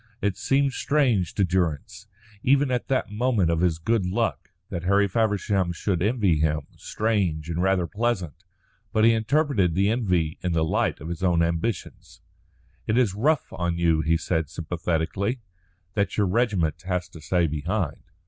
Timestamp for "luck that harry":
4.03-5.07